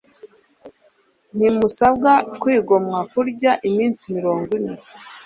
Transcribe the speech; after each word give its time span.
Ntimusabwa 1.35 2.11
kwigomwa 2.41 2.99
kurya 3.11 3.51
iminsi 3.67 4.03
mirongo 4.17 4.49
ine 4.57 4.75